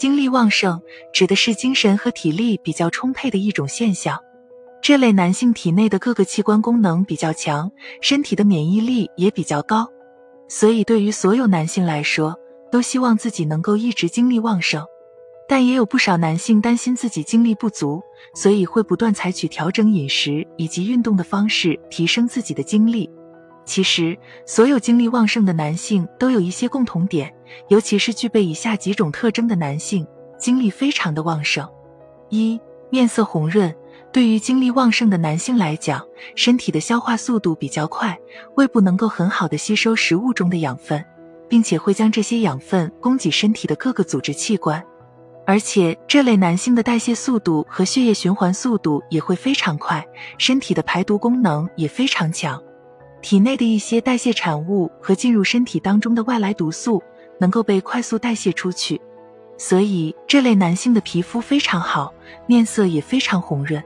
[0.00, 0.80] 精力旺盛
[1.12, 4.18] 指的是精神和体力比较充沛的一种现象。
[4.80, 7.70] 这类男性体内的各个器官功能比较强，
[8.00, 9.86] 身体的免疫力也比较高，
[10.48, 12.34] 所以对于所有男性来说，
[12.72, 14.82] 都希望自己能够一直精力旺盛。
[15.46, 18.00] 但也有不少男性担心自己精力不足，
[18.34, 23.10] 所以会不断采取调整饮食以及运动的方式提升自己的精力。
[23.70, 27.32] 其实，所有精力旺盛的男性都有一些共同点，
[27.68, 30.04] 尤其是具备以下几种特征的男性，
[30.40, 31.64] 精力非常的旺盛：
[32.30, 33.72] 一、面色红润。
[34.10, 38.18] 对于精力旺盛的男性来讲，身体的消化速度比较快，
[38.56, 41.04] 胃部能够很好的吸收食物中的养分，
[41.48, 44.84] 并且会将这些养分供给身体的各个组织器官。
[45.46, 50.04] 而且这类男性的代谢速度和血液循环速度也会非常快，
[50.38, 52.60] 身体的排毒功能也非常强，
[53.22, 57.02] 体内的一些代谢产物和进入身体当中的外来毒素
[57.38, 59.00] 能够被快速代谢出去，
[59.58, 62.12] 所以这类男性的皮肤非常好，
[62.46, 63.82] 面色也非常红润。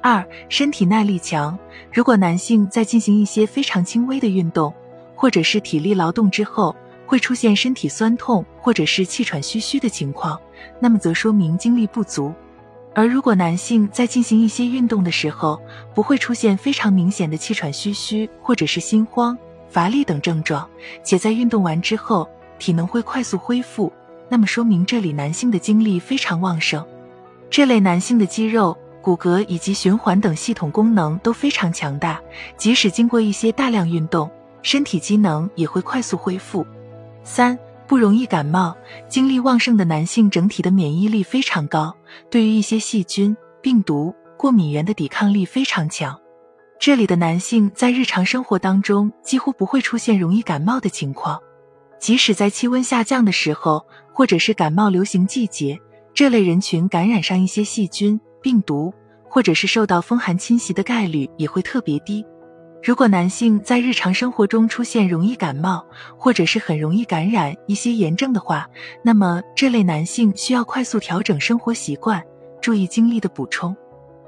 [0.00, 1.58] 二、身体耐力强，
[1.92, 4.72] 如果男性在进行一些非常轻微的运动
[5.16, 6.74] 或者是体力劳动之后，
[7.04, 10.38] 会出现身体酸痛或者是气喘吁吁的情况，
[10.78, 12.32] 那么则说明精力不足。
[12.98, 15.62] 而如果男性在进行一些运动的时候，
[15.94, 19.38] 不会出现非常明显的气喘吁吁或者是心慌、
[19.70, 20.68] 乏力等症状，
[21.04, 23.92] 且在运动完之后体能会快速恢复，
[24.28, 26.84] 那么说明这里男性的精力非常旺盛。
[27.48, 32.20] 这类男性的肌肉、骨骼以及循环等系统功能都非常强大，
[32.56, 34.28] 即使经过一些大量运动，
[34.60, 36.66] 身体机能也会快速恢复。
[37.22, 37.56] 三
[37.88, 38.76] 不容易感冒，
[39.08, 41.96] 精力旺盛的男性整体的免疫力非常高，
[42.30, 46.20] 对于一些细菌、病毒、过敏源的抵抗力非常强。
[46.78, 51.40] 这里的男性在日常生活当中几乎不会出现容易感冒的情况，
[51.98, 55.80] 即使在气温下降的时候，或者是感冒流行季节，
[56.12, 58.92] 这类人群感染上一些细菌、病毒，
[59.30, 62.22] 或者是受到风寒侵袭的概率也会特别低。
[62.82, 65.84] 如果男性在日常生活中出现容易感冒，
[66.16, 68.68] 或者是很容易感染一些炎症的话，
[69.02, 72.22] 那么这类男性需要快速调整生活习惯，
[72.60, 73.76] 注意精力的补充。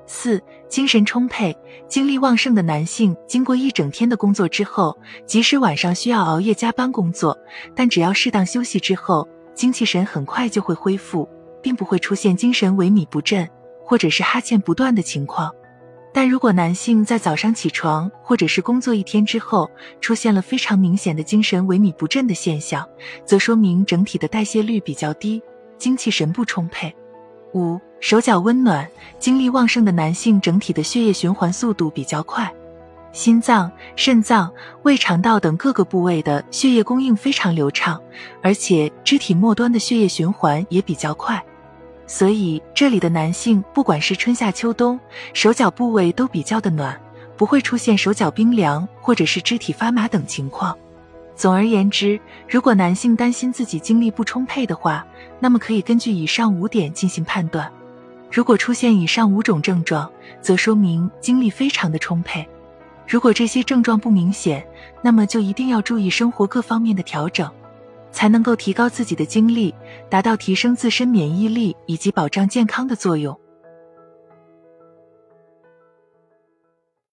[0.04, 1.56] 四、精神充沛、
[1.86, 7.38] 精力旺盛的男性，经过一整天的工作之后，即使晚上需要熬夜加班工作，
[7.76, 11.28] 但只要适当休息之后，精气神很快就会恢复，
[11.62, 13.48] 并不会出现精神萎靡不振，
[13.84, 15.54] 或者是哈欠不断的情况。
[16.12, 22.86] 但如果男性在早上起床或者是工作一天之后，出现了非常明显的精神萎靡不振的现象，
[23.24, 25.40] 则说明整体的代谢率比较低，
[25.78, 26.94] 精气神不充沛。
[27.54, 28.88] 五、手脚温暖、
[29.18, 32.52] 精力旺盛的男性，整体的血液循环速度比较快，
[33.12, 38.00] 心脏、肾脏、胃肠道等各个部位的血液供应非常流畅，
[38.42, 41.44] 而且肢体末端的血液循环也比较快。
[42.10, 44.98] 所以，这里的男性不管是春夏秋冬，
[45.32, 47.00] 手脚部位都比较的暖，
[47.36, 50.76] 不会出现手脚冰凉或者是肢体发麻等情况。
[51.36, 55.06] 总而言之，如果男性担心自己精力不充沛的话，
[55.38, 57.70] 那么可以根据以上五点进行判断。
[58.28, 60.10] 如果出现以上五种症状，
[60.40, 62.44] 则说明精力非常的充沛。
[63.06, 64.66] 如果这些症状不明显，
[65.00, 67.48] 那么就一定要注意生活各方面的调整。
[68.12, 69.74] 才能够提高自己的精力，
[70.08, 73.38] 达到提升自身免疫力以及保障健康的作用。